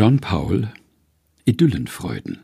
[0.00, 0.72] Jean Paul
[1.44, 2.38] Idyllenfreuden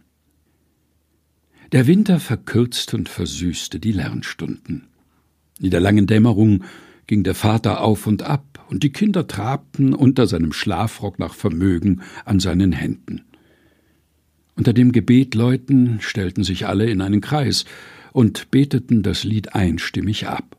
[1.73, 4.89] Der Winter verkürzte und versüßte die Lernstunden.
[5.59, 6.65] In der langen Dämmerung
[7.07, 12.03] ging der Vater auf und ab, und die Kinder trabten unter seinem Schlafrock nach Vermögen
[12.27, 13.23] an seinen Händen.
[14.55, 17.65] Unter dem Gebetläuten stellten sich alle in einen Kreis
[18.13, 20.59] und beteten das Lied einstimmig ab.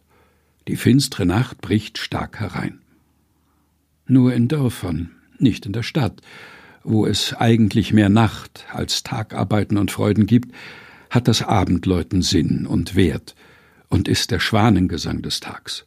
[0.68, 2.80] Die finstere Nacht bricht stark herein.
[4.08, 6.24] Nur in Dörfern, nicht in der Stadt,
[6.88, 10.56] wo es eigentlich mehr Nacht als Tagarbeiten und Freuden gibt,
[11.10, 13.36] hat das Abendläuten Sinn und Wert
[13.90, 15.86] und ist der Schwanengesang des Tags.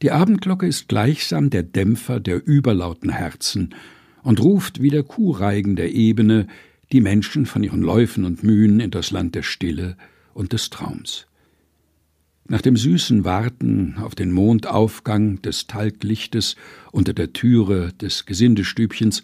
[0.00, 3.74] Die Abendglocke ist gleichsam der Dämpfer der überlauten Herzen
[4.22, 6.46] und ruft wie der Kuhreigen der Ebene
[6.90, 9.96] die Menschen von ihren Läufen und Mühen in das Land der Stille
[10.32, 11.26] und des Traums.
[12.48, 16.56] Nach dem süßen Warten auf den Mondaufgang des Talglichtes
[16.92, 19.22] unter der Türe des Gesindestübchens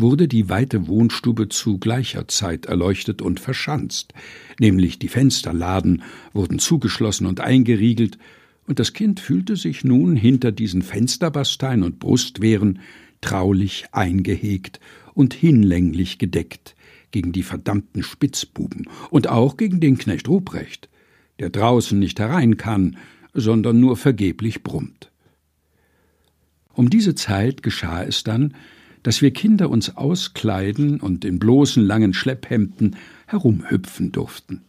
[0.00, 4.14] wurde die weite Wohnstube zu gleicher Zeit erleuchtet und verschanzt,
[4.58, 6.02] nämlich die Fensterladen
[6.32, 8.18] wurden zugeschlossen und eingeriegelt,
[8.66, 12.78] und das Kind fühlte sich nun hinter diesen Fensterbasteien und Brustwehren
[13.20, 14.78] traulich eingehegt
[15.14, 16.76] und hinlänglich gedeckt
[17.10, 20.88] gegen die verdammten Spitzbuben und auch gegen den Knecht Ruprecht,
[21.40, 22.96] der draußen nicht herein kann,
[23.34, 25.10] sondern nur vergeblich brummt.
[26.72, 28.54] Um diese Zeit geschah es dann,
[29.02, 34.62] dass wir Kinder uns auskleiden und in bloßen langen Schlepphemden herumhüpfen durften.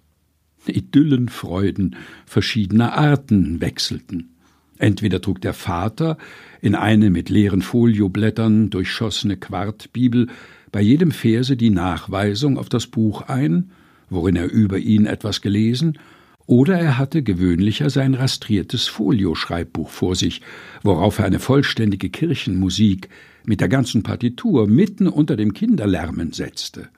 [0.67, 4.29] Idyllenfreuden verschiedener Arten wechselten.
[4.77, 6.17] Entweder trug der Vater
[6.61, 10.27] in eine mit leeren Folioblättern durchschossene Quartbibel
[10.71, 13.71] bei jedem Verse die Nachweisung auf das Buch ein,
[14.09, 15.97] worin er über ihn etwas gelesen,
[16.47, 20.41] oder er hatte gewöhnlicher sein rastriertes Folioschreibbuch vor sich,
[20.83, 23.09] worauf er eine vollständige Kirchenmusik
[23.45, 26.89] mit der ganzen Partitur mitten unter dem Kinderlärmen setzte.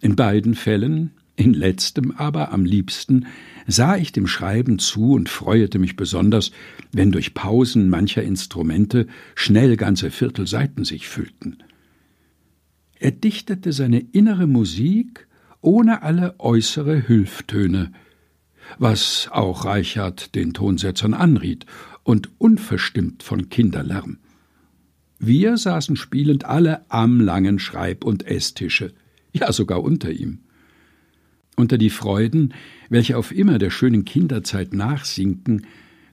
[0.00, 3.26] In beiden Fällen in letztem aber am liebsten
[3.66, 6.52] sah ich dem Schreiben zu und freuete mich besonders,
[6.92, 11.58] wenn durch Pausen mancher Instrumente schnell ganze Viertelseiten sich füllten.
[12.98, 15.26] Er dichtete seine innere Musik
[15.60, 17.92] ohne alle äußere Hülftöne,
[18.78, 21.66] was auch Reichard den Tonsetzern anriet,
[22.04, 24.18] und unverstimmt von Kinderlärm.
[25.24, 28.92] Wir saßen spielend alle am langen Schreib- und Esstische,
[29.32, 30.40] ja sogar unter ihm.
[31.54, 32.54] Unter die Freuden,
[32.88, 35.64] welche auf immer der schönen Kinderzeit nachsinken,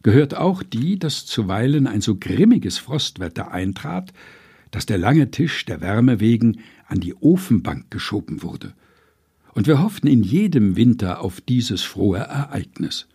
[0.04, 4.14] gehört auch die, dass zuweilen ein so grimmiges Frostwetter eintrat,
[4.70, 8.76] dass der lange Tisch der Wärme wegen an die Ofenbank geschoben wurde.
[9.56, 13.08] Und wir hofften in jedem Winter auf dieses frohe Ereignis.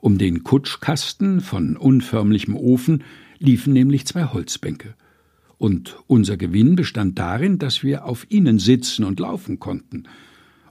[0.00, 3.04] Um den Kutschkasten von unförmlichem Ofen
[3.38, 4.94] liefen nämlich zwei Holzbänke.
[5.58, 10.04] Und unser Gewinn bestand darin, dass wir auf ihnen sitzen und laufen konnten–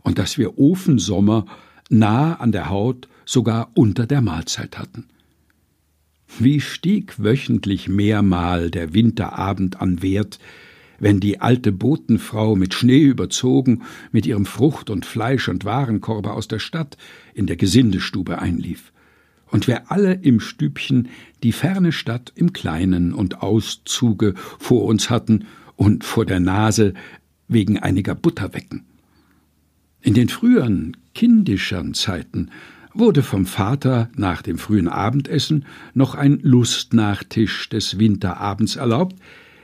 [0.07, 1.45] und dass wir Ofensommer
[1.89, 5.03] nah an der Haut sogar unter der Mahlzeit hatten.
[6.39, 10.39] Wie stieg wöchentlich mehrmal der Winterabend an Wert,
[10.97, 16.47] wenn die alte Botenfrau mit Schnee überzogen mit ihrem Frucht und Fleisch und Warenkorbe aus
[16.47, 16.95] der Stadt
[17.33, 18.93] in der Gesindestube einlief,
[19.49, 21.09] und wir alle im Stübchen
[21.43, 26.93] die ferne Stadt im Kleinen und Auszuge vor uns hatten und vor der Nase
[27.47, 28.85] wegen einiger Butterwecken.
[30.01, 32.51] In den früheren, kindischeren Zeiten
[32.93, 39.15] wurde vom Vater nach dem frühen Abendessen noch ein Lustnachtisch des Winterabends erlaubt,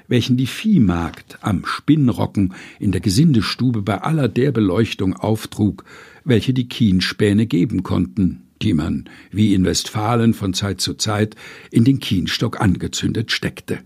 [0.07, 5.85] welchen die Viehmagd am Spinnrocken in der Gesindestube bei aller der Beleuchtung auftrug,
[6.23, 11.35] welche die Kienspäne geben konnten, die man, wie in Westfalen von Zeit zu Zeit,
[11.72, 13.79] in den Kienstock angezündet steckte.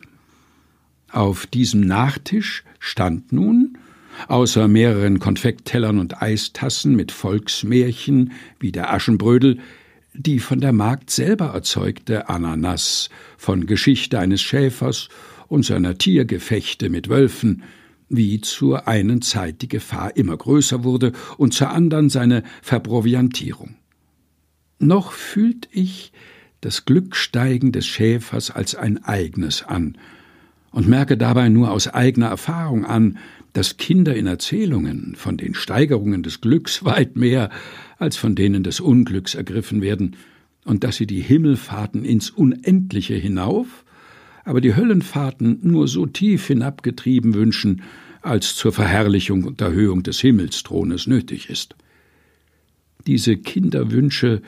[1.11, 3.77] Auf diesem Nachtisch stand nun
[4.27, 9.59] Außer mehreren Konfekttellern und Eistassen mit Volksmärchen wie der Aschenbrödel,
[10.13, 15.09] die von der Magd selber erzeugte Ananas, von Geschichte eines Schäfers
[15.47, 17.63] und seiner Tiergefechte mit Wölfen,
[18.09, 23.75] wie zur einen Zeit die Gefahr immer größer wurde und zur anderen seine Verproviantierung.
[24.79, 26.11] Noch fühlt ich
[26.61, 29.97] das Glücksteigen des Schäfers als ein eigenes an
[30.71, 33.17] und merke dabei nur aus eigener Erfahrung an,
[33.53, 37.49] dass Kinder in Erzählungen von den Steigerungen des Glücks weit mehr
[37.97, 40.15] als von denen des Unglücks ergriffen werden,
[40.67, 43.85] und dass sie die Himmelfahrten ins Unendliche hinauf,
[44.43, 47.83] aber die Höllenfahrten nur so tief hinabgetrieben wünschen,
[48.21, 51.75] als zur Verherrlichung und Erhöhung des Himmelsthrones nötig ist.
[53.05, 54.41] Diese Kinderwünsche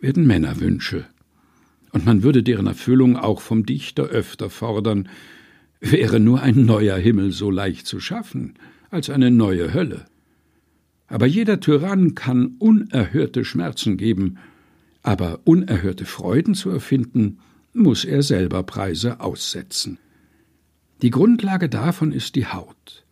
[0.00, 1.06] werden Männerwünsche,
[1.92, 5.08] und man würde deren Erfüllung auch vom Dichter öfter fordern,
[5.80, 8.54] Wäre nur ein neuer Himmel so leicht zu schaffen,
[8.90, 10.04] als eine neue Hölle.
[11.06, 14.36] Aber jeder Tyrann kann unerhörte Schmerzen geben,
[15.02, 17.38] aber unerhörte Freuden zu erfinden,
[17.72, 19.98] muss er selber Preise aussetzen.
[21.00, 23.04] Die Grundlage davon ist die Haut.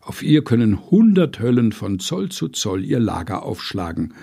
[0.00, 4.14] Auf ihr können hundert Höllen von Zoll zu Zoll ihr Lager aufschlagen,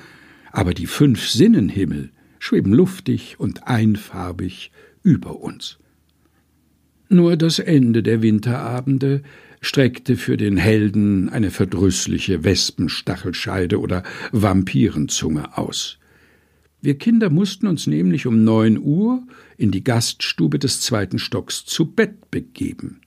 [0.57, 2.09] aber die fünf Sinnenhimmel
[2.39, 4.71] schweben luftig und einfarbig
[5.04, 5.77] über uns.
[7.09, 9.21] Nur das Ende der Winterabende
[9.62, 14.01] streckte für den Helden eine verdrüßliche Wespenstachelscheide oder
[14.31, 16.00] Vampirenzunge aus.
[16.81, 19.27] Wir Kinder mussten uns nämlich um neun Uhr
[19.57, 23.01] in die Gaststube des zweiten Stocks zu Bett begeben.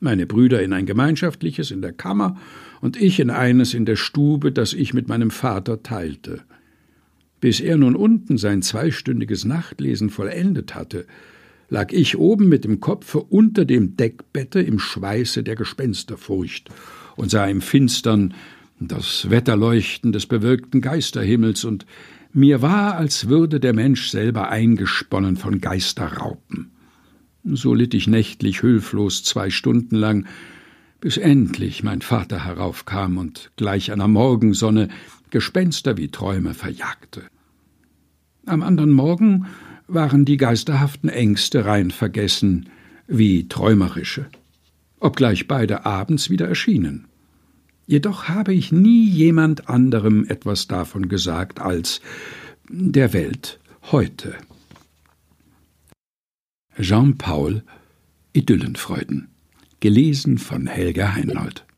[0.00, 2.36] Meine Brüder in ein gemeinschaftliches in der Kammer
[2.80, 6.42] und ich in eines in der Stube, das ich mit meinem Vater teilte.
[7.46, 11.06] Bis er nun unten sein zweistündiges Nachtlesen vollendet hatte,
[11.68, 16.70] lag ich oben mit dem Kopfe unter dem Deckbette im Schweiße der Gespensterfurcht
[17.14, 18.34] und sah im Finstern
[18.80, 21.86] das Wetterleuchten des bewölkten Geisterhimmels, und
[22.32, 26.72] mir war, als würde der Mensch selber eingesponnen von Geisterraupen.
[27.44, 30.26] So litt ich nächtlich hülflos zwei Stunden lang,
[31.00, 34.88] bis endlich mein Vater heraufkam und gleich einer Morgensonne
[35.30, 37.22] Gespenster wie Träume verjagte.
[38.46, 39.46] Am anderen Morgen
[39.88, 42.68] waren die geisterhaften Ängste rein vergessen,
[43.08, 44.26] wie träumerische,
[45.00, 47.08] obgleich beide abends wieder erschienen.
[47.86, 52.00] Jedoch habe ich nie jemand anderem etwas davon gesagt als
[52.68, 53.58] der Welt
[53.90, 54.34] heute.
[56.80, 57.64] Jean Paul
[58.32, 59.28] Idyllenfreuden
[59.80, 61.66] gelesen von Helga Heinold